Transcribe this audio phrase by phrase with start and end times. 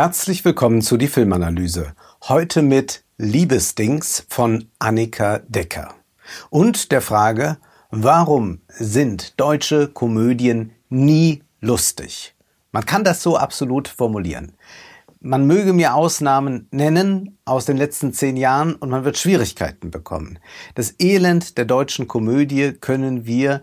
[0.00, 1.92] Herzlich willkommen zu die Filmanalyse.
[2.28, 5.92] Heute mit Liebesdings von Annika Decker.
[6.50, 7.58] Und der Frage,
[7.90, 12.36] warum sind deutsche Komödien nie lustig?
[12.70, 14.52] Man kann das so absolut formulieren.
[15.18, 20.38] Man möge mir Ausnahmen nennen aus den letzten zehn Jahren und man wird Schwierigkeiten bekommen.
[20.76, 23.62] Das Elend der deutschen Komödie können wir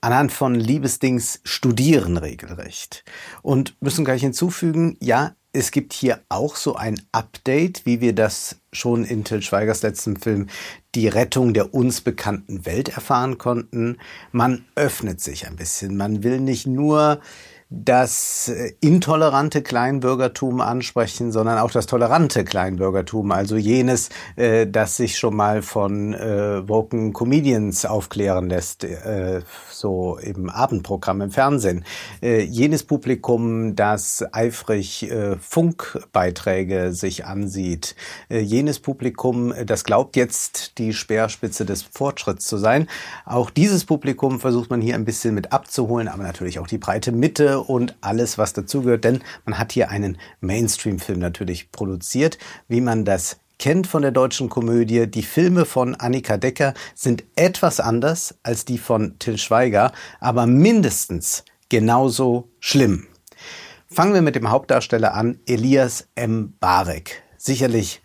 [0.00, 3.04] anhand von Liebesdings studieren regelrecht.
[3.40, 8.56] Und müssen gleich hinzufügen, ja, es gibt hier auch so ein Update, wie wir das
[8.72, 10.48] schon in Till Schweigers letzten Film
[10.96, 13.98] Die Rettung der uns bekannten Welt erfahren konnten.
[14.32, 15.96] Man öffnet sich ein bisschen.
[15.96, 17.20] Man will nicht nur
[17.82, 25.18] das äh, intolerante Kleinbürgertum ansprechen, sondern auch das tolerante Kleinbürgertum, also jenes, äh, das sich
[25.18, 31.84] schon mal von äh, woken Comedians aufklären lässt, äh, so im Abendprogramm im Fernsehen.
[32.22, 37.96] Äh, jenes Publikum, das eifrig äh, Funkbeiträge sich ansieht.
[38.28, 42.88] Äh, jenes Publikum, das glaubt jetzt die Speerspitze des Fortschritts zu sein.
[43.24, 47.12] Auch dieses Publikum versucht man hier ein bisschen mit abzuholen, aber natürlich auch die breite
[47.12, 53.04] Mitte und alles, was dazugehört, denn man hat hier einen Mainstream-Film natürlich produziert, wie man
[53.04, 55.06] das kennt von der deutschen Komödie.
[55.06, 61.44] Die Filme von Annika Decker sind etwas anders als die von Till Schweiger, aber mindestens
[61.68, 63.06] genauso schlimm.
[63.86, 66.54] Fangen wir mit dem Hauptdarsteller an, Elias M.
[66.58, 67.22] Barek.
[67.36, 68.02] Sicherlich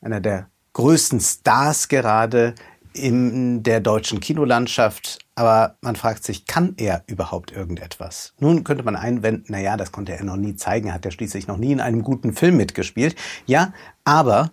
[0.00, 2.54] einer der größten Stars gerade
[2.92, 8.34] in der deutschen Kinolandschaft, aber man fragt sich, kann er überhaupt irgendetwas?
[8.40, 11.46] Nun könnte man einwenden, na ja, das konnte er noch nie zeigen, hat er schließlich
[11.46, 13.14] noch nie in einem guten Film mitgespielt.
[13.46, 13.72] Ja,
[14.04, 14.50] aber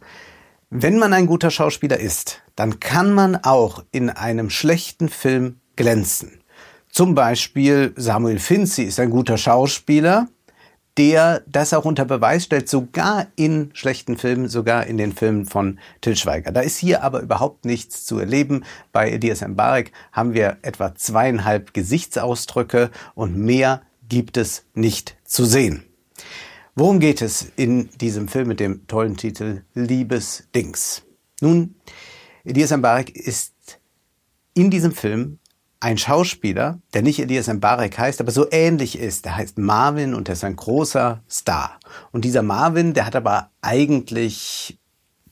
[0.69, 6.39] wenn man ein guter Schauspieler ist, dann kann man auch in einem schlechten Film glänzen.
[6.91, 10.28] Zum Beispiel Samuel Finzi ist ein guter Schauspieler,
[10.97, 15.79] der das auch unter Beweis stellt, sogar in schlechten Filmen, sogar in den Filmen von
[16.01, 16.51] Till Schweiger.
[16.51, 18.63] Da ist hier aber überhaupt nichts zu erleben.
[18.91, 25.83] Bei Elias Mbarek haben wir etwa zweieinhalb Gesichtsausdrücke und mehr gibt es nicht zu sehen.
[26.75, 31.03] Worum geht es in diesem Film mit dem tollen Titel Liebes Dings?
[31.41, 31.75] Nun,
[32.44, 33.53] Elias Mbarek ist
[34.53, 35.39] in diesem Film
[35.80, 39.25] ein Schauspieler, der nicht Elias Mbarek heißt, aber so ähnlich ist.
[39.25, 41.80] Der heißt Marvin und der ist ein großer Star.
[42.12, 44.80] Und dieser Marvin, der hat aber eigentlich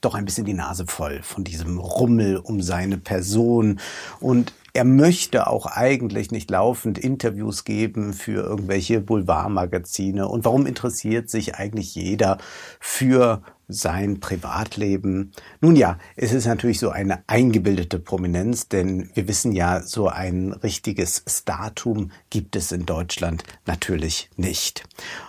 [0.02, 3.80] doch ein bisschen die Nase voll von diesem Rummel um seine Person
[4.20, 10.28] und er möchte auch eigentlich nicht laufend Interviews geben für irgendwelche Boulevardmagazine.
[10.28, 12.40] Und warum interessiert sich eigentlich jeder
[12.80, 15.32] für sein Privatleben?
[15.62, 20.54] Nun ja, es ist natürlich so eine eingebildete Prominenz, denn wir wissen ja, so ein
[20.54, 24.84] richtiges Startum gibt es in Deutschland natürlich nicht.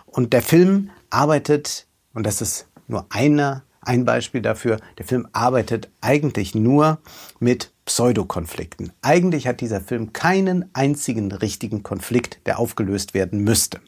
[0.07, 5.91] Und der Film arbeitet, und das ist nur einer ein Beispiel dafür, der Film arbeitet
[6.01, 6.99] eigentlich nur
[7.39, 8.93] mit Pseudokonflikten.
[9.03, 13.81] Eigentlich hat dieser Film keinen einzigen richtigen Konflikt, der aufgelöst werden müsste.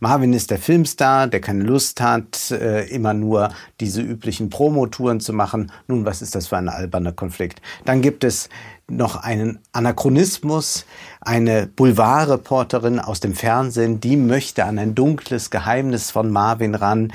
[0.00, 3.50] Marvin ist der Filmstar, der keine Lust hat, äh, immer nur
[3.80, 5.70] diese üblichen Promotouren zu machen.
[5.88, 7.62] Nun, was ist das für ein alberner Konflikt?
[7.84, 8.48] Dann gibt es
[8.88, 10.84] noch einen Anachronismus.
[11.20, 17.12] Eine Boulevardreporterin aus dem Fernsehen, die möchte an ein dunkles Geheimnis von Marvin ran,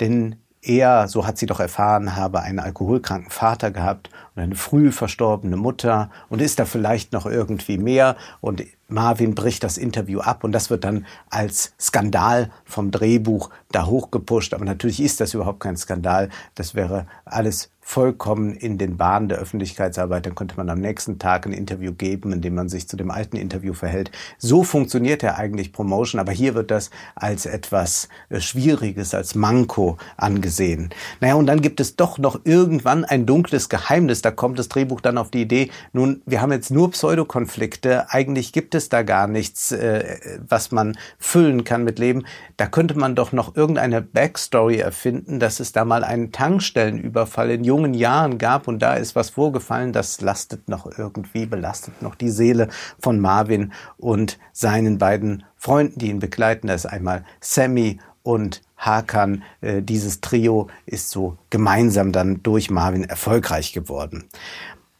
[0.00, 0.36] denn
[0.66, 5.56] er, so hat sie doch erfahren, habe einen alkoholkranken Vater gehabt und eine früh verstorbene
[5.56, 10.52] Mutter und ist da vielleicht noch irgendwie mehr und Marvin bricht das Interview ab und
[10.52, 14.54] das wird dann als Skandal vom Drehbuch da hochgepusht.
[14.54, 16.28] Aber natürlich ist das überhaupt kein Skandal.
[16.54, 20.26] Das wäre alles vollkommen in den Bahnen der Öffentlichkeitsarbeit.
[20.26, 23.12] Dann könnte man am nächsten Tag ein Interview geben, in dem man sich zu dem
[23.12, 24.10] alten Interview verhält.
[24.38, 29.98] So funktioniert ja eigentlich Promotion, aber hier wird das als etwas äh, Schwieriges, als Manko
[30.16, 30.90] angesehen.
[31.20, 34.20] Naja, und dann gibt es doch noch irgendwann ein dunkles Geheimnis.
[34.20, 38.10] Da kommt das Drehbuch dann auf die Idee, nun, wir haben jetzt nur Pseudokonflikte.
[38.10, 40.18] Eigentlich gibt es da gar nichts, äh,
[40.48, 42.26] was man füllen kann mit Leben.
[42.56, 47.62] Da könnte man doch noch irgendeine Backstory erfinden, dass es da mal einen Tankstellenüberfall in
[47.76, 52.30] jungen Jahren gab und da ist was vorgefallen, das lastet noch irgendwie, belastet noch die
[52.30, 52.68] Seele
[52.98, 56.68] von Marvin und seinen beiden Freunden, die ihn begleiten.
[56.68, 59.42] Das ist einmal Sammy und Hakan.
[59.60, 64.24] Äh, dieses Trio ist so gemeinsam dann durch Marvin erfolgreich geworden.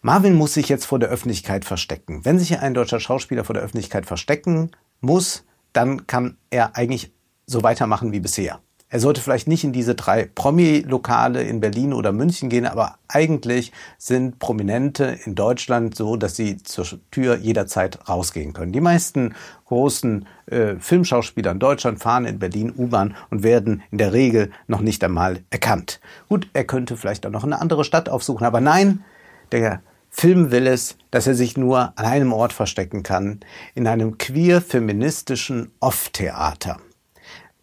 [0.03, 2.25] Marvin muss sich jetzt vor der Öffentlichkeit verstecken.
[2.25, 4.71] Wenn sich ein deutscher Schauspieler vor der Öffentlichkeit verstecken
[5.01, 7.11] muss, dann kann er eigentlich
[7.47, 8.61] so weitermachen wie bisher.
[8.89, 13.73] Er sollte vielleicht nicht in diese drei Promi-Lokale in Berlin oder München gehen, aber eigentlich
[13.99, 18.71] sind Prominente in Deutschland so, dass sie zur Tür jederzeit rausgehen können.
[18.71, 19.35] Die meisten
[19.65, 24.81] großen äh, Filmschauspieler in Deutschland fahren in Berlin U-Bahn und werden in der Regel noch
[24.81, 26.01] nicht einmal erkannt.
[26.29, 29.03] Gut, er könnte vielleicht auch noch eine andere Stadt aufsuchen, aber nein,
[29.51, 33.41] der Film will es, dass er sich nur an einem Ort verstecken kann,
[33.75, 36.79] in einem queer-feministischen Off-Theater.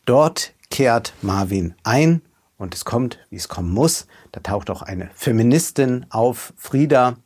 [0.06, 2.24] Dort kehrt Marvin ein
[2.58, 4.08] und es kommt, wie es kommen muss.
[4.31, 7.18] Da taucht auch eine Feministin auf, Frieda,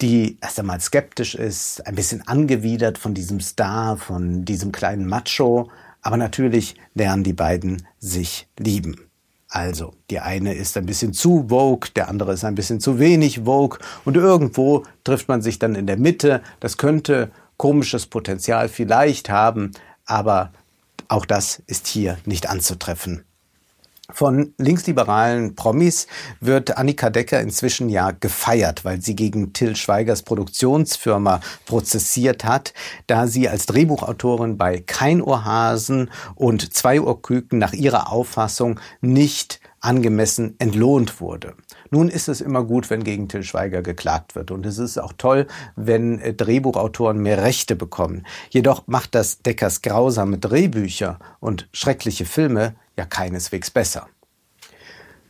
[0.00, 5.70] die erst einmal skeptisch ist, ein bisschen angewidert von diesem Star, von diesem kleinen Macho,
[6.00, 8.96] aber natürlich lernen die beiden sich lieben.
[9.50, 13.40] Also, die eine ist ein bisschen zu Vogue, der andere ist ein bisschen zu wenig
[13.44, 16.40] Vogue und irgendwo trifft man sich dann in der Mitte.
[16.60, 19.72] Das könnte komisches Potenzial vielleicht haben,
[20.06, 20.50] aber
[21.08, 23.24] auch das ist hier nicht anzutreffen.
[24.10, 26.06] Von linksliberalen Promis
[26.38, 32.74] wird Annika Decker inzwischen ja gefeiert, weil sie gegen Till Schweigers Produktionsfirma prozessiert hat,
[33.06, 40.54] da sie als Drehbuchautorin bei Kein Ohrhasen und Zwei Ohrküken nach ihrer Auffassung nicht angemessen
[40.58, 41.54] entlohnt wurde.
[41.94, 44.50] Nun ist es immer gut, wenn gegen Till Schweiger geklagt wird.
[44.50, 45.46] Und es ist auch toll,
[45.76, 48.26] wenn äh, Drehbuchautoren mehr Rechte bekommen.
[48.50, 54.08] Jedoch macht das Deckers grausame Drehbücher und schreckliche Filme ja keineswegs besser.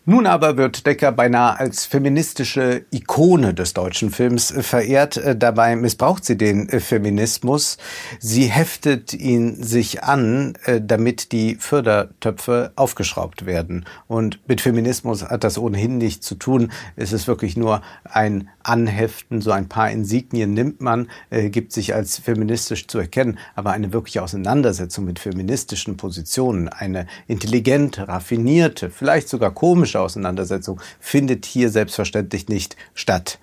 [0.07, 5.17] Nun aber wird Decker beinahe als feministische Ikone des deutschen Films äh, verehrt.
[5.17, 7.79] Äh, dabei missbraucht sie den äh, Feminismus.
[8.21, 13.87] Sie heftet ihn sich an, damit die Fördertöpfe aufgeschraubt werden.
[14.07, 16.71] Und mit Feminismus hat das ohnehin nichts zu tun.
[16.97, 22.19] Es ist wirklich nur ein Anheften, so ein paar Insignien nimmt man, gibt sich als
[22.19, 23.39] feministisch zu erkennen.
[23.55, 30.81] Aber eine wirkliche Auseinandersetzung mit feministischen Positionen, eine intelligente, raffinierte, vielleicht sogar komische politische Auseinandersetzung
[31.01, 33.39] findet hier selbstverständlich nicht statt.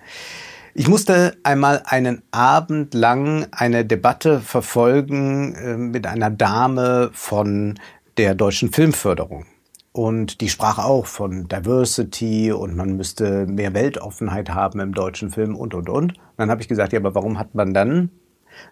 [0.74, 7.78] Ich musste einmal einen Abend lang eine Debatte verfolgen äh, mit einer Dame von
[8.16, 9.44] der deutschen Filmförderung.
[9.92, 15.54] Und die sprach auch von Diversity und man müsste mehr Weltoffenheit haben im deutschen Film
[15.54, 16.14] und, und, und.
[16.38, 18.10] dann habe ich gesagt, ja, aber warum hat man dann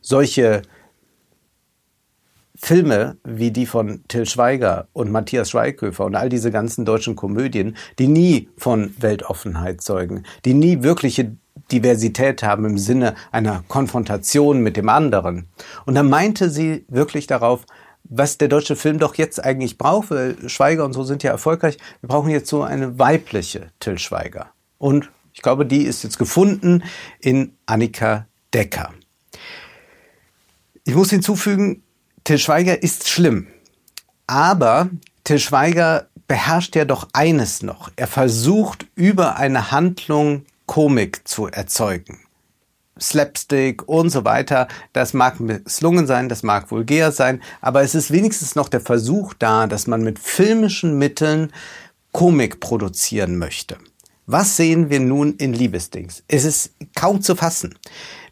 [0.00, 0.62] solche
[2.62, 7.76] Filme wie die von Till Schweiger und Matthias Schweighöfer und all diese ganzen deutschen Komödien,
[7.98, 11.36] die nie von Weltoffenheit zeugen, die nie wirkliche
[11.72, 15.48] Diversität haben im Sinne einer Konfrontation mit dem anderen.
[15.86, 17.64] Und da meinte sie wirklich darauf,
[18.04, 21.78] was der deutsche Film doch jetzt eigentlich braucht, weil Schweiger und so sind ja erfolgreich.
[22.00, 24.50] Wir brauchen jetzt so eine weibliche Till Schweiger.
[24.78, 26.82] Und ich glaube, die ist jetzt gefunden
[27.20, 28.92] in Annika Decker.
[30.84, 31.82] Ich muss hinzufügen,
[32.24, 33.46] Till Schweiger ist schlimm.
[34.26, 34.90] Aber
[35.24, 37.90] Till Schweiger beherrscht ja doch eines noch.
[37.96, 42.20] Er versucht über eine Handlung Komik zu erzeugen.
[43.00, 44.68] Slapstick und so weiter.
[44.92, 49.34] Das mag misslungen sein, das mag vulgär sein, aber es ist wenigstens noch der Versuch
[49.34, 51.52] da, dass man mit filmischen Mitteln
[52.12, 53.78] Komik produzieren möchte.
[54.32, 56.22] Was sehen wir nun in Liebesdings?
[56.28, 57.76] Es ist kaum zu fassen.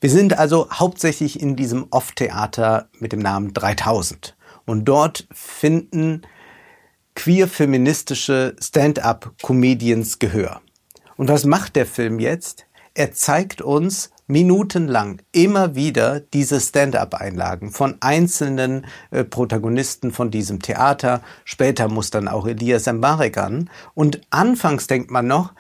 [0.00, 4.36] Wir sind also hauptsächlich in diesem Off-Theater mit dem Namen 3000.
[4.64, 6.22] Und dort finden
[7.16, 10.60] queer-feministische Stand-up-Comedians Gehör.
[11.16, 12.66] Und was macht der Film jetzt?
[12.94, 21.22] Er zeigt uns minutenlang immer wieder diese Stand-up-Einlagen von einzelnen äh, Protagonisten von diesem Theater.
[21.44, 23.68] Später muss dann auch Elias Mbarek an.
[23.94, 25.54] Und anfangs denkt man noch,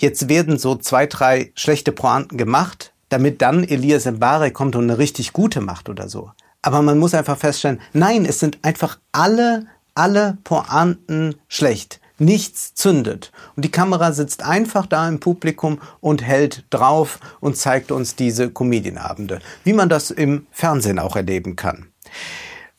[0.00, 4.98] jetzt werden so zwei, drei schlechte Pointen gemacht, damit dann Elias Mbare kommt und eine
[4.98, 6.30] richtig gute macht oder so.
[6.62, 12.00] Aber man muss einfach feststellen, nein, es sind einfach alle, alle Pointen schlecht.
[12.20, 13.30] Nichts zündet.
[13.54, 18.50] Und die Kamera sitzt einfach da im Publikum und hält drauf und zeigt uns diese
[18.50, 21.86] Comedienabende, wie man das im Fernsehen auch erleben kann.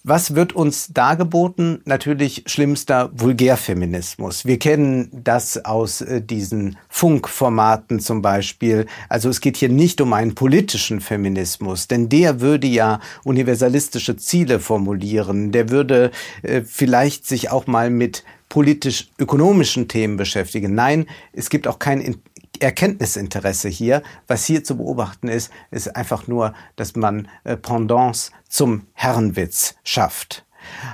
[0.09, 1.83] Was wird uns dargeboten?
[1.85, 4.43] Natürlich schlimmster Vulgärfeminismus.
[4.43, 8.87] Wir kennen das aus äh, diesen Funkformaten zum Beispiel.
[9.07, 14.59] Also es geht hier nicht um einen politischen Feminismus, denn der würde ja universalistische Ziele
[14.59, 15.51] formulieren.
[15.51, 16.09] Der würde
[16.41, 20.73] äh, vielleicht sich auch mal mit politisch-ökonomischen Themen beschäftigen.
[20.73, 22.15] Nein, es gibt auch kein
[22.61, 24.03] Erkenntnisinteresse hier.
[24.27, 30.45] Was hier zu beobachten ist, ist einfach nur, dass man äh, Pendants zum Herrenwitz schafft.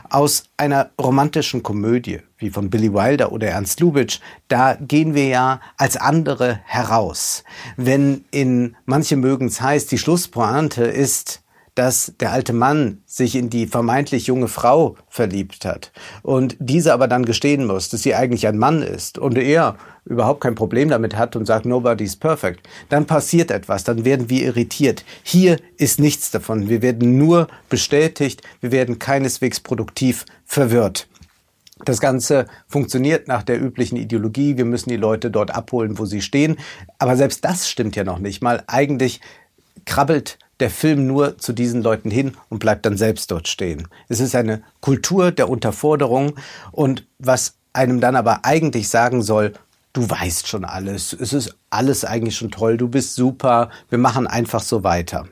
[0.09, 5.61] Aus einer romantischen Komödie wie von Billy Wilder oder Ernst Lubitsch, da gehen wir ja
[5.77, 7.43] als andere heraus.
[7.77, 11.41] Wenn in manche mögen's heißt, die Schlusspointe ist,
[11.75, 15.91] dass der alte Mann sich in die vermeintlich junge Frau verliebt hat
[16.23, 20.41] und diese aber dann gestehen muss, dass sie eigentlich ein Mann ist und er überhaupt
[20.41, 25.03] kein Problem damit hat und sagt, nobody's perfect, dann passiert etwas, dann werden wir irritiert.
[25.23, 26.69] Hier ist nichts davon.
[26.69, 31.07] Wir werden nur bestätigt, wir werden keineswegs produktiv verwirrt.
[31.83, 34.55] Das Ganze funktioniert nach der üblichen Ideologie.
[34.55, 36.55] Wir müssen die Leute dort abholen, wo sie stehen.
[36.99, 38.63] Aber selbst das stimmt ja noch nicht mal.
[38.67, 39.19] Eigentlich
[39.85, 43.87] krabbelt der Film nur zu diesen Leuten hin und bleibt dann selbst dort stehen.
[44.07, 46.35] Es ist eine Kultur der Unterforderung
[46.71, 49.53] und was einem dann aber eigentlich sagen soll,
[49.95, 54.27] du weißt schon alles, es ist alles eigentlich schon toll, du bist super, wir machen
[54.27, 55.25] einfach so weiter.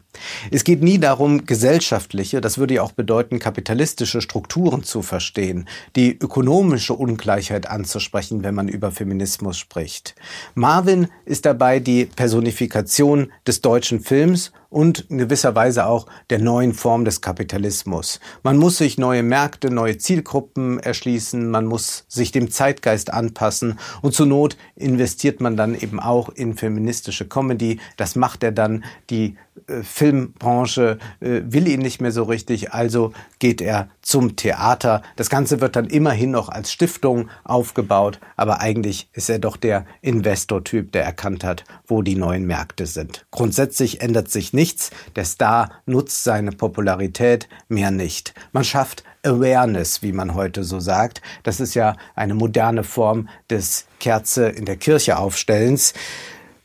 [0.52, 6.18] Es geht nie darum, gesellschaftliche, das würde ja auch bedeuten, kapitalistische Strukturen zu verstehen, die
[6.18, 10.16] ökonomische Ungleichheit anzusprechen, wenn man über Feminismus spricht.
[10.56, 16.74] Marvin ist dabei die Personifikation des deutschen Films und in gewisser Weise auch der neuen
[16.74, 18.20] Form des Kapitalismus.
[18.42, 24.14] Man muss sich neue Märkte, neue Zielgruppen erschließen, man muss sich dem Zeitgeist anpassen und
[24.14, 27.80] zur Not investiert man dann eben auch in feministische Comedy.
[27.98, 28.84] Das macht er dann.
[29.10, 29.38] Die
[29.84, 35.02] Filmbranche äh, will ihn nicht mehr so richtig, also geht er zum Theater.
[35.16, 39.86] Das Ganze wird dann immerhin noch als Stiftung aufgebaut, aber eigentlich ist er doch der
[40.02, 43.26] Investortyp, der erkannt hat, wo die neuen Märkte sind.
[43.32, 44.92] Grundsätzlich ändert sich nichts.
[45.16, 48.34] Der Star nutzt seine Popularität, mehr nicht.
[48.52, 51.22] Man schafft Awareness, wie man heute so sagt.
[51.44, 55.94] Das ist ja eine moderne Form des Kerze in der Kirche aufstellens.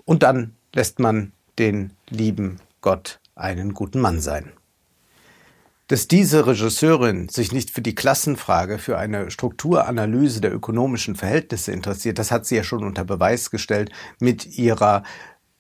[0.05, 4.53] Und dann lässt man den lieben Gott einen guten Mann sein.
[5.89, 12.19] Dass diese Regisseurin sich nicht für die Klassenfrage, für eine Strukturanalyse der ökonomischen Verhältnisse interessiert,
[12.19, 15.03] das hat sie ja schon unter Beweis gestellt mit ihrer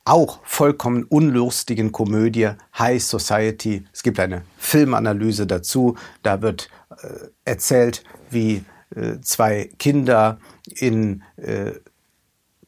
[0.05, 3.87] auch vollkommen unlustigen Komödie High Society.
[3.93, 5.97] Es gibt eine Filmanalyse dazu.
[6.23, 6.71] Da wird
[7.03, 11.73] äh, erzählt, wie äh, zwei Kinder in äh,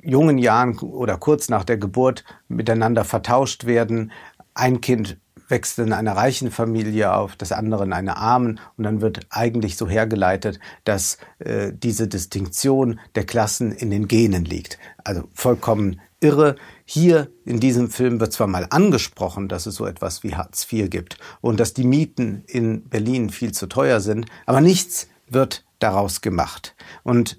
[0.03, 4.13] jungen Jahren oder kurz nach der Geburt miteinander vertauscht werden.
[4.55, 5.19] Ein Kind
[5.51, 9.77] wächst in einer reichen Familie auf, das andere in einer armen und dann wird eigentlich
[9.77, 14.79] so hergeleitet, dass äh, diese Distinktion der Klassen in den Genen liegt.
[15.05, 16.57] Also vollkommen irre.
[16.85, 20.91] Hier in diesem Film wird zwar mal angesprochen, dass es so etwas wie Hartz IV
[20.91, 26.21] gibt und dass die Mieten in Berlin viel zu teuer sind, aber nichts wird daraus
[26.21, 26.75] gemacht.
[27.03, 27.39] Und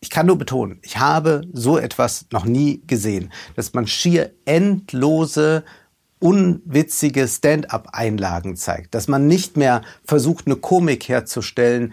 [0.00, 5.62] ich kann nur betonen, ich habe so etwas noch nie gesehen, dass man schier endlose
[6.20, 11.92] unwitzige Stand-up-Einlagen zeigt, dass man nicht mehr versucht, eine Komik herzustellen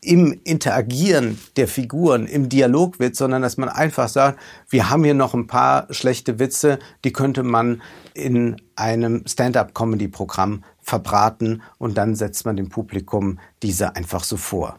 [0.00, 5.14] im Interagieren der Figuren, im Dialog wird, sondern dass man einfach sagt, wir haben hier
[5.14, 7.82] noch ein paar schlechte Witze, die könnte man
[8.14, 14.78] in einem Stand-up-Comedy-Programm verbraten und dann setzt man dem Publikum diese einfach so vor.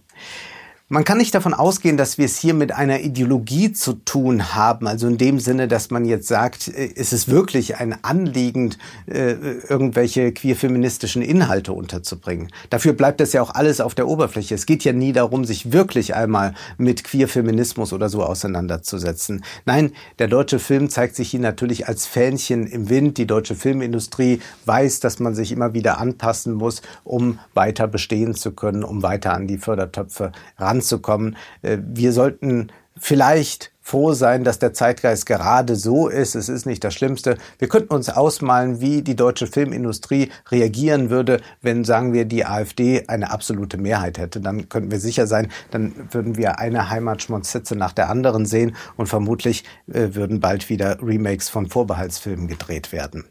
[0.89, 4.85] Man kann nicht davon ausgehen, dass wir es hier mit einer Ideologie zu tun haben,
[4.85, 8.75] also in dem Sinne, dass man jetzt sagt, äh, es ist wirklich ein Anliegen,
[9.05, 9.31] äh,
[9.69, 12.49] irgendwelche queer-feministischen Inhalte unterzubringen.
[12.69, 14.55] Dafür bleibt das ja auch alles auf der Oberfläche.
[14.55, 19.45] Es geht ja nie darum, sich wirklich einmal mit queer-Feminismus oder so auseinanderzusetzen.
[19.65, 23.17] Nein, der deutsche Film zeigt sich hier natürlich als Fähnchen im Wind.
[23.17, 28.51] Die deutsche Filmindustrie weiß, dass man sich immer wieder anpassen muss, um weiter bestehen zu
[28.51, 31.37] können, um weiter an die Fördertöpfe ranzukommen anzukommen.
[31.61, 36.35] Äh, wir sollten vielleicht froh sein, dass der Zeitgeist gerade so ist.
[36.35, 37.37] Es ist nicht das Schlimmste.
[37.59, 43.03] Wir könnten uns ausmalen, wie die deutsche Filmindustrie reagieren würde, wenn, sagen wir, die AfD
[43.07, 44.39] eine absolute Mehrheit hätte.
[44.39, 49.07] Dann könnten wir sicher sein, dann würden wir eine Heimatschmonzitze nach der anderen sehen und
[49.07, 53.25] vermutlich äh, würden bald wieder Remakes von Vorbehaltsfilmen gedreht werden.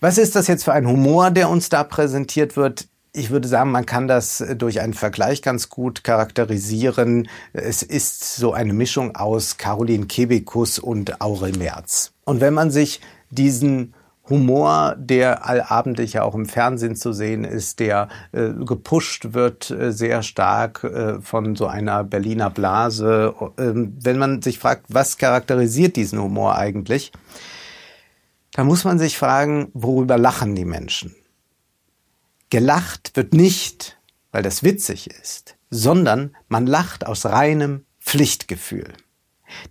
[0.00, 2.86] Was ist das jetzt für ein Humor, der uns da präsentiert wird?
[3.18, 7.28] Ich würde sagen, man kann das durch einen Vergleich ganz gut charakterisieren.
[7.52, 12.12] Es ist so eine Mischung aus Caroline Kebekus und Aurel Merz.
[12.24, 13.92] Und wenn man sich diesen
[14.28, 19.90] Humor, der allabendlich ja auch im Fernsehen zu sehen ist, der äh, gepusht wird äh,
[19.90, 23.34] sehr stark äh, von so einer Berliner Blase.
[23.58, 27.10] Ähm, wenn man sich fragt, was charakterisiert diesen Humor eigentlich,
[28.52, 31.16] dann muss man sich fragen, worüber lachen die Menschen?
[32.50, 33.98] Gelacht wird nicht,
[34.32, 38.92] weil das witzig ist, sondern man lacht aus reinem Pflichtgefühl.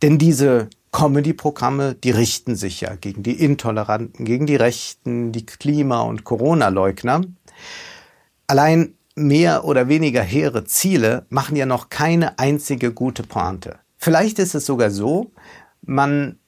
[0.01, 6.01] Denn diese Comedy-Programme, die richten sich ja gegen die Intoleranten, gegen die Rechten, die Klima-
[6.01, 7.21] und Corona-Leugner.
[8.47, 13.79] Allein mehr oder weniger hehre Ziele machen ja noch keine einzige gute Pointe.
[13.97, 15.31] Vielleicht ist es sogar so,
[15.81, 16.39] man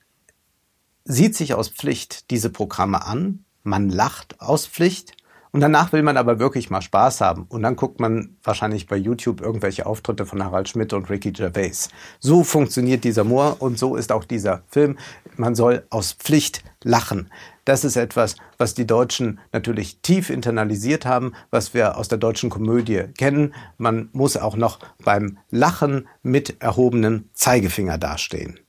[1.04, 5.12] sieht sich aus Pflicht diese Programme an, man lacht aus Pflicht
[5.52, 7.46] Und danach will man aber wirklich mal Spaß haben.
[7.48, 11.88] Und dann guckt man wahrscheinlich bei YouTube irgendwelche Auftritte von Harald Schmidt und Ricky Gervais.
[12.20, 14.96] So funktioniert dieser Moor und so ist auch dieser Film.
[15.36, 17.30] Man soll aus Pflicht lachen.
[17.64, 22.50] Das ist etwas, was die Deutschen natürlich tief internalisiert haben, was wir aus der deutschen
[22.50, 23.54] Komödie kennen.
[23.76, 28.60] Man muss auch noch beim Lachen mit erhobenem Zeigefinger dastehen.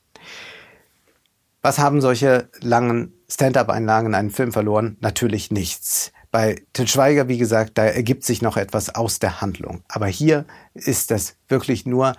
[1.62, 4.98] Was haben solche langen Stand-up-Einlagen in einem Film verloren?
[5.00, 6.12] Natürlich nichts.
[6.32, 9.84] Bei Til Schweiger, wie gesagt, da ergibt sich noch etwas aus der Handlung.
[9.90, 12.14] Aber hier ist das wirklich nur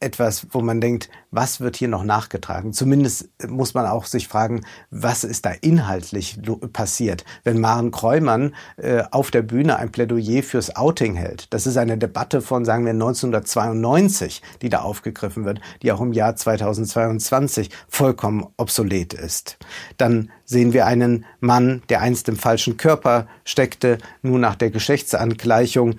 [0.00, 2.72] etwas, wo man denkt, was wird hier noch nachgetragen?
[2.72, 6.38] Zumindest muss man auch sich fragen, was ist da inhaltlich
[6.72, 11.52] passiert, wenn Maren Kreumann äh, auf der Bühne ein Plädoyer fürs Outing hält.
[11.52, 16.12] Das ist eine Debatte von, sagen wir, 1992, die da aufgegriffen wird, die auch im
[16.12, 19.58] Jahr 2022 vollkommen obsolet ist.
[19.96, 25.96] Dann sehen wir einen Mann, der einst im falschen Körper steckte, nun nach der Geschlechtsangleichung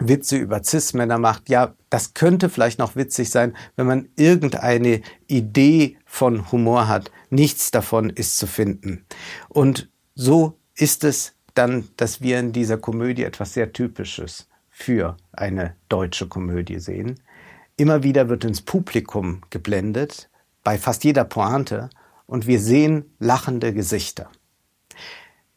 [0.00, 5.98] Witze über Cis-Männer macht, ja, das könnte vielleicht noch witzig sein, wenn man irgendeine Idee
[6.04, 7.10] von Humor hat.
[7.28, 9.04] Nichts davon ist zu finden.
[9.48, 15.76] Und so ist es dann, dass wir in dieser Komödie etwas sehr Typisches für eine
[15.88, 17.20] deutsche Komödie sehen.
[17.76, 20.30] Immer wieder wird ins Publikum geblendet,
[20.64, 21.90] bei fast jeder Pointe,
[22.26, 24.30] und wir sehen lachende Gesichter.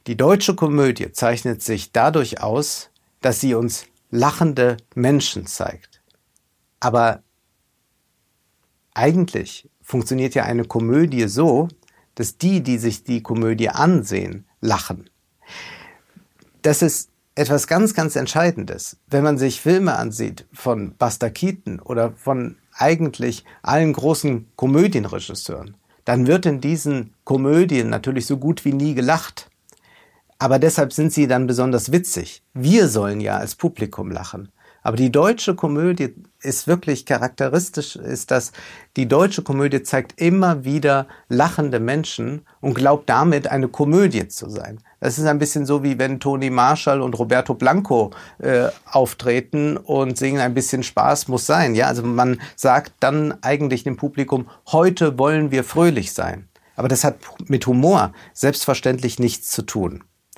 [0.07, 2.89] Die deutsche Komödie zeichnet sich dadurch aus,
[3.21, 6.03] dass sie uns lachende Menschen zeigt.
[6.79, 7.23] Aber
[8.93, 11.67] eigentlich funktioniert ja eine Komödie so,
[12.13, 15.09] dass die, die sich die Komödie ansehen, lachen.
[16.61, 18.97] Das ist etwas ganz, ganz Entscheidendes.
[19.07, 26.27] Wenn man sich Filme ansieht von Buster Keaton oder von eigentlich allen großen Komödienregisseuren, dann
[26.27, 29.49] wird in diesen Komödien natürlich so gut wie nie gelacht.
[30.43, 32.43] Aber deshalb sind sie dann besonders witzig.
[32.53, 34.51] Wir sollen ja als Publikum lachen.
[34.81, 38.51] Aber die deutsche Komödie ist wirklich charakteristisch, ist das,
[38.97, 44.79] die deutsche Komödie zeigt immer wieder lachende Menschen und glaubt damit eine Komödie zu sein.
[44.99, 50.17] Das ist ein bisschen so, wie wenn Toni Marshall und Roberto Blanco äh, auftreten und
[50.17, 51.73] singen ein bisschen Spaß muss sein.
[51.73, 56.49] Ja, also man sagt dann eigentlich dem Publikum, heute wollen wir fröhlich sein.
[56.75, 57.15] Aber das hat
[57.47, 60.03] mit Humor selbstverständlich nichts zu tun.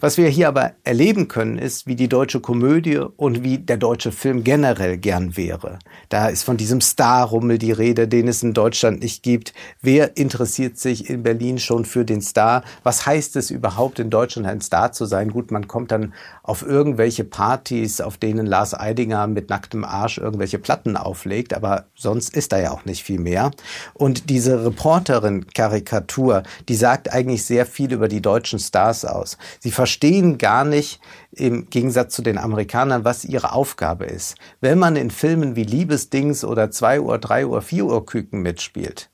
[0.00, 4.12] Was wir hier aber erleben können, ist, wie die deutsche Komödie und wie der deutsche
[4.12, 5.80] Film generell gern wäre.
[6.08, 9.54] Da ist von diesem Star-Rummel die Rede, den es in Deutschland nicht gibt.
[9.82, 12.62] Wer interessiert sich in Berlin schon für den Star?
[12.84, 15.32] Was heißt es überhaupt in Deutschland ein Star zu sein?
[15.32, 20.60] Gut, man kommt dann auf irgendwelche Partys, auf denen Lars Eidinger mit nacktem Arsch irgendwelche
[20.60, 23.50] Platten auflegt, aber sonst ist da ja auch nicht viel mehr.
[23.94, 29.38] Und diese Reporterin-Karikatur, die sagt eigentlich sehr viel über die deutschen Stars aus.
[29.58, 31.00] Sie verstehen gar nicht,
[31.32, 34.36] im Gegensatz zu den Amerikanern, was ihre Aufgabe ist.
[34.60, 39.08] Wenn man in Filmen wie Liebesdings oder 2 Uhr, 3 Uhr, 4 Uhr Küken mitspielt,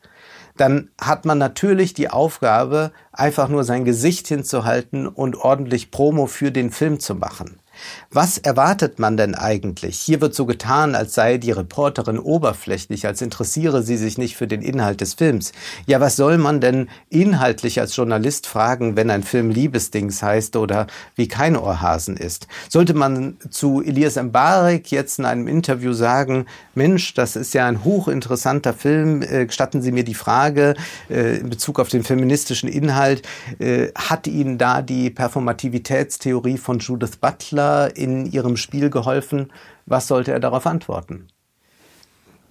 [0.57, 6.51] dann hat man natürlich die Aufgabe, einfach nur sein Gesicht hinzuhalten und ordentlich Promo für
[6.51, 7.61] den Film zu machen.
[8.11, 9.99] Was erwartet man denn eigentlich?
[9.99, 14.47] Hier wird so getan, als sei die Reporterin oberflächlich, als interessiere sie sich nicht für
[14.47, 15.53] den Inhalt des Films.
[15.87, 20.87] Ja, was soll man denn inhaltlich als Journalist fragen, wenn ein Film Liebesdings heißt oder
[21.17, 22.47] wie kein Ohrhasen ist?
[22.69, 27.85] Sollte man zu Elias Mbarek jetzt in einem Interview sagen, Mensch, das ist ja ein
[27.85, 30.75] hochinteressanter Film, äh, gestatten Sie mir die Frage
[31.11, 33.23] äh, in Bezug auf den feministischen Inhalt,
[33.59, 37.64] äh, hat Ihnen da die Performativitätstheorie von Judith Butler
[37.95, 39.53] in ihrem Spiel geholfen?
[39.87, 41.29] Was sollte er darauf antworten?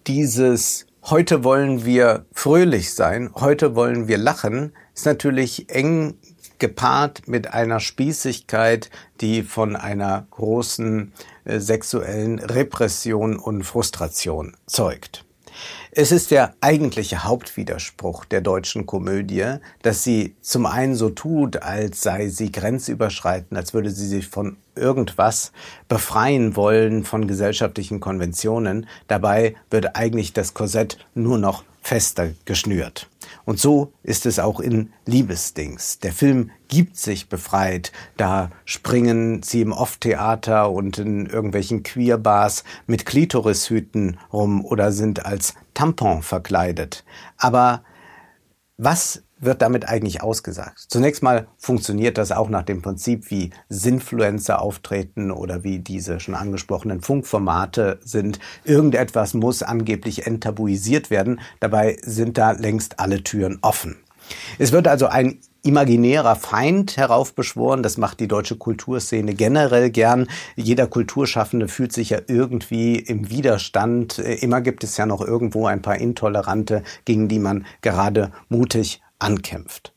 [0.08, 6.15] Dieses heute wollen wir fröhlich sein, heute wollen wir lachen, ist natürlich eng
[6.60, 11.12] gepaart mit einer Spießigkeit, die von einer großen
[11.43, 15.22] äh, sexuellen Repression und Frustration zeugt.
[15.95, 22.01] Es ist der eigentliche Hauptwiderspruch der deutschen Komödie, dass sie zum einen so tut, als
[22.01, 25.51] sei sie grenzüberschreitend, als würde sie sich von irgendwas
[25.89, 28.88] befreien wollen von gesellschaftlichen Konventionen.
[29.08, 33.08] Dabei wird eigentlich das Korsett nur noch fester geschnürt.
[33.45, 35.99] Und so ist es auch in Liebesdings.
[35.99, 37.91] Der Film gibt sich befreit.
[38.15, 45.56] Da springen sie im Off-Theater und in irgendwelchen Queerbars mit Klitorishüten rum oder sind als
[45.73, 47.03] Tampon verkleidet.
[47.38, 47.84] Aber
[48.77, 50.86] was wird damit eigentlich ausgesagt?
[50.88, 56.36] Zunächst mal funktioniert das auch nach dem Prinzip, wie Sinfluencer auftreten oder wie diese schon
[56.36, 58.39] angesprochenen Funkformate sind.
[58.63, 61.39] Irgendetwas muss angeblich enttabuisiert werden.
[61.60, 63.97] Dabei sind da längst alle Türen offen.
[64.58, 67.84] Es wird also ein imaginärer Feind heraufbeschworen.
[67.84, 70.27] Das macht die deutsche Kulturszene generell gern.
[70.56, 74.19] Jeder Kulturschaffende fühlt sich ja irgendwie im Widerstand.
[74.19, 79.93] Immer gibt es ja noch irgendwo ein paar Intolerante, gegen die man gerade mutig ankämpft.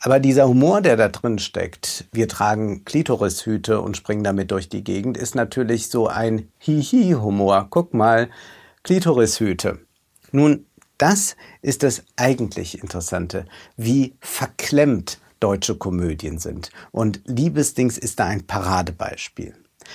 [0.00, 4.84] Aber dieser Humor, der da drin steckt, wir tragen Klitorishüte und springen damit durch die
[4.84, 7.66] Gegend, ist natürlich so ein Hihi-Humor.
[7.70, 8.30] Guck mal,
[8.84, 9.80] Klitorishüte.
[10.30, 10.66] Nun,
[10.98, 13.44] das ist das eigentlich Interessante,
[13.76, 16.70] wie verklemmt deutsche Komödien sind.
[16.90, 19.54] Und Liebesdings ist da ein Paradebeispiel.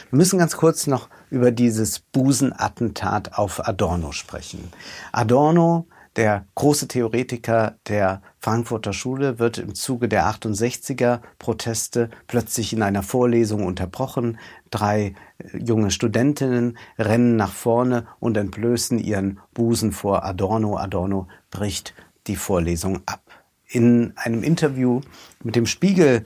[0.09, 4.71] Wir müssen ganz kurz noch über dieses Busenattentat auf Adorno sprechen.
[5.11, 12.83] Adorno der große Theoretiker der Frankfurter Schule wird im Zuge der 68er Proteste plötzlich in
[12.83, 14.37] einer Vorlesung unterbrochen.
[14.69, 20.77] Drei äh, junge Studentinnen rennen nach vorne und entblößen ihren Busen vor Adorno.
[20.77, 21.93] Adorno bricht
[22.27, 23.21] die Vorlesung ab.
[23.67, 25.01] In einem Interview
[25.43, 26.25] mit dem Spiegel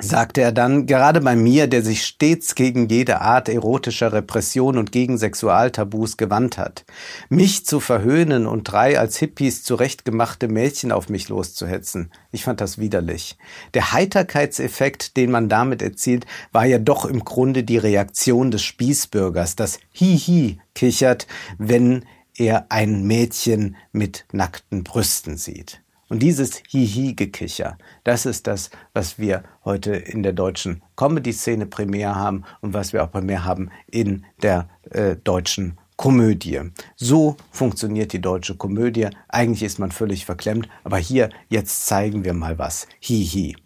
[0.00, 4.92] sagte er dann, gerade bei mir, der sich stets gegen jede Art erotischer Repression und
[4.92, 6.84] gegen Sexualtabus gewandt hat,
[7.28, 12.12] mich zu verhöhnen und drei als Hippies zurechtgemachte Mädchen auf mich loszuhetzen.
[12.30, 13.36] Ich fand das widerlich.
[13.74, 19.56] Der Heiterkeitseffekt, den man damit erzielt, war ja doch im Grunde die Reaktion des Spießbürgers,
[19.56, 21.26] das Hihi kichert,
[21.58, 22.04] wenn
[22.36, 25.80] er ein Mädchen mit nackten Brüsten sieht.
[26.08, 32.44] Und dieses Hihi-Gekicher, das ist das, was wir heute in der deutschen Comedy-Szene primär haben
[32.60, 36.60] und was wir auch primär haben in der äh, deutschen Komödie.
[36.96, 39.08] So funktioniert die deutsche Komödie.
[39.28, 42.86] Eigentlich ist man völlig verklemmt, aber hier, jetzt zeigen wir mal was.
[43.00, 43.56] Hihi.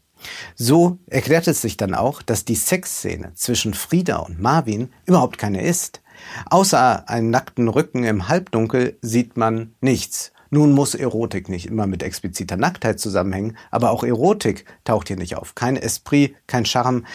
[0.54, 5.62] So erklärt es sich dann auch, dass die Sexszene zwischen Frieda und Marvin überhaupt keine
[5.62, 6.00] ist.
[6.48, 10.32] Außer einem nackten Rücken im Halbdunkel sieht man nichts.
[10.54, 15.36] Nun muss Erotik nicht immer mit expliziter Nacktheit zusammenhängen, aber auch Erotik taucht hier nicht
[15.36, 15.54] auf.
[15.54, 17.06] Kein Esprit, kein Charme.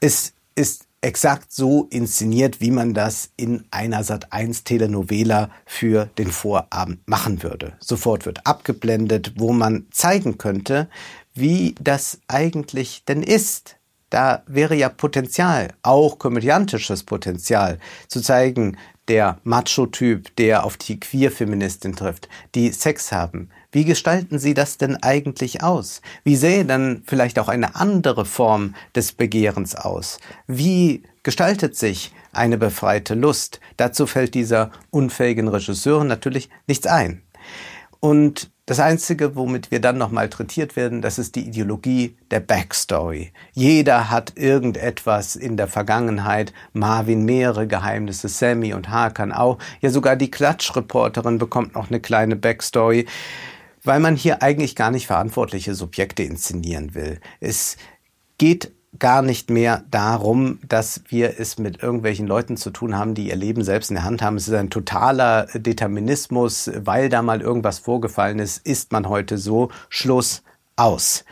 [0.00, 7.06] Es ist exakt so inszeniert, wie man das in einer Sat1 Telenovela für den Vorabend
[7.06, 7.74] machen würde.
[7.78, 10.88] Sofort wird abgeblendet, wo man zeigen könnte,
[11.34, 13.76] wie das eigentlich denn ist.
[14.10, 17.78] Da wäre ja Potenzial, auch komödiantisches Potenzial,
[18.08, 18.76] zu zeigen,
[19.08, 23.50] der Macho-Typ, der auf die Queer-Feministin trifft, die Sex haben.
[23.72, 26.02] Wie gestalten Sie das denn eigentlich aus?
[26.24, 30.18] Wie sähe dann vielleicht auch eine andere Form des Begehrens aus?
[30.46, 33.60] Wie gestaltet sich eine befreite Lust?
[33.76, 37.22] Dazu fällt dieser unfähigen Regisseur natürlich nichts ein.
[37.98, 43.32] Und das Einzige, womit wir dann noch malträtiert werden, das ist die Ideologie der Backstory.
[43.52, 46.52] Jeder hat irgendetwas in der Vergangenheit.
[46.72, 49.58] Marvin mehrere Geheimnisse, Sammy und Hakan auch.
[49.80, 53.06] Ja, sogar die Klatschreporterin bekommt noch eine kleine Backstory,
[53.82, 57.18] weil man hier eigentlich gar nicht verantwortliche Subjekte inszenieren will.
[57.40, 57.76] Es
[58.38, 63.28] geht gar nicht mehr darum, dass wir es mit irgendwelchen Leuten zu tun haben, die
[63.28, 64.36] ihr Leben selbst in der Hand haben.
[64.36, 69.70] Es ist ein totaler Determinismus, weil da mal irgendwas vorgefallen ist, ist man heute so,
[69.88, 70.42] Schluss
[70.76, 71.24] aus.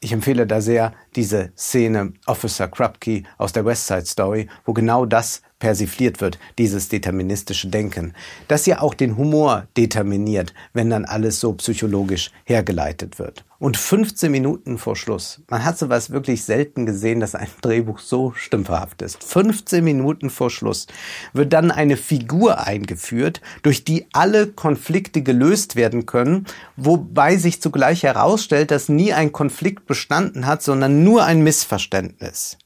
[0.00, 5.06] Ich empfehle da sehr diese Szene Officer Krupke aus der West Side Story, wo genau
[5.06, 8.12] das persifliert wird, dieses deterministische Denken,
[8.48, 13.46] das ja auch den Humor determiniert, wenn dann alles so psychologisch hergeleitet wird.
[13.58, 18.34] Und 15 Minuten vor Schluss, man hat sowas wirklich selten gesehen, dass ein Drehbuch so
[18.36, 19.24] stümperhaft ist.
[19.24, 20.86] 15 Minuten vor Schluss
[21.32, 26.44] wird dann eine Figur eingeführt, durch die alle Konflikte gelöst werden können,
[26.76, 32.58] wobei sich zugleich herausstellt, dass nie ein Konflikt bestanden hat, sondern nur ein Missverständnis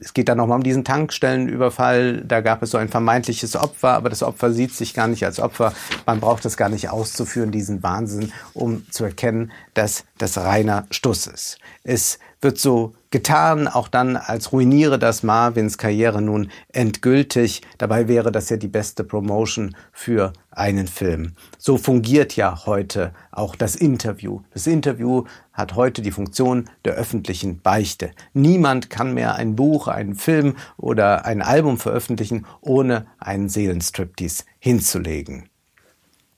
[0.00, 2.22] es geht dann nochmal um diesen Tankstellenüberfall.
[2.24, 5.40] Da gab es so ein vermeintliches Opfer, aber das Opfer sieht sich gar nicht als
[5.40, 5.72] Opfer.
[6.04, 11.26] Man braucht das gar nicht auszuführen, diesen Wahnsinn, um zu erkennen, dass das reiner Stuss
[11.26, 11.58] ist.
[11.84, 17.62] Es wird so getan, auch dann, als ruiniere das Marvins Karriere nun endgültig.
[17.78, 21.32] Dabei wäre das ja die beste Promotion für einen Film.
[21.56, 24.42] So fungiert ja heute auch das Interview.
[24.52, 25.24] Das Interview
[25.54, 28.10] hat heute die Funktion der öffentlichen Beichte.
[28.34, 35.48] Niemand kann mehr ein Buch, einen Film oder ein Album veröffentlichen, ohne einen Seelenstriptease hinzulegen.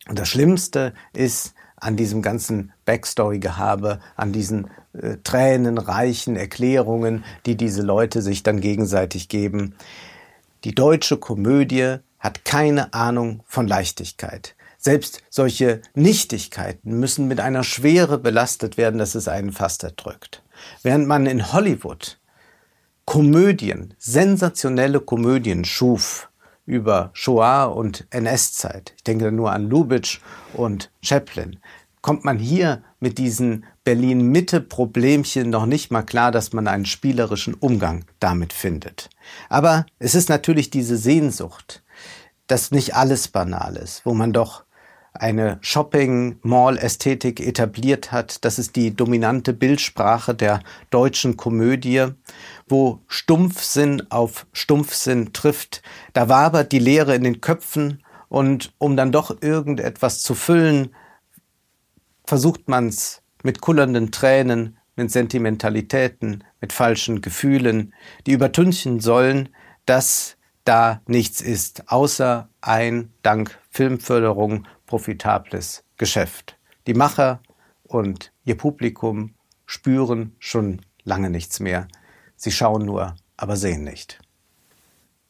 [0.09, 7.83] Und das Schlimmste ist, an diesem ganzen Backstory-Gehabe, an diesen äh, tränenreichen Erklärungen, die diese
[7.83, 9.75] Leute sich dann gegenseitig geben.
[10.65, 14.55] Die deutsche Komödie hat keine Ahnung von Leichtigkeit.
[14.77, 20.43] Selbst solche Nichtigkeiten müssen mit einer Schwere belastet werden, dass es einen fast erdrückt.
[20.83, 22.19] Während man in Hollywood
[23.05, 26.28] Komödien, sensationelle Komödien schuf,
[26.69, 28.93] über Shoah und NS-Zeit.
[28.97, 30.21] Ich denke nur an Lubitsch
[30.53, 31.59] und Chaplin.
[32.03, 38.05] kommt man hier mit diesen Berlin-Mitte-Problemchen noch nicht mal klar, dass man einen spielerischen Umgang
[38.21, 39.09] damit findet.
[39.49, 41.83] Aber es ist natürlich diese Sehnsucht,
[42.47, 44.65] dass nicht alles banal ist, wo man doch
[45.21, 48.45] eine Shopping-Mall-Ästhetik etabliert hat.
[48.45, 52.07] Das ist die dominante Bildsprache der deutschen Komödie,
[52.69, 55.83] wo Stumpfsinn auf Stumpfsinn trifft.
[56.13, 60.95] Da wabert die Leere in den Köpfen und um dann doch irgendetwas zu füllen,
[62.25, 67.95] versucht man's mit kullernden Tränen, mit Sentimentalitäten, mit falschen Gefühlen,
[68.27, 69.49] die übertünchen sollen,
[69.87, 76.59] dass da nichts ist, außer ein dank Filmförderung profitables Geschäft.
[76.89, 77.41] Die Macher
[77.85, 81.87] und ihr Publikum spüren schon lange nichts mehr.
[82.35, 84.19] Sie schauen nur, aber sehen nicht.